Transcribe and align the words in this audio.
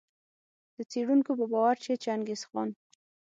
د 0.75 0.77
څېړونکو 0.91 1.31
په 1.39 1.45
باور 1.51 1.75
چي 1.83 1.93
چنګیز 2.03 2.41
خان 2.49 2.69